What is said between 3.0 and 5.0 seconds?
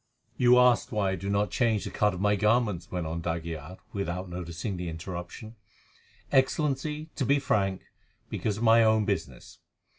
on d'Aguilar, without noticing the